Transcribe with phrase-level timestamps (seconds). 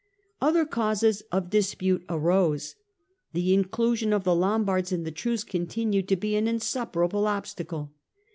[0.41, 2.73] Other causes of dispute arose.
[3.33, 7.93] The inclusion of the Lombards in the truce continued to be an insuperable obstacle.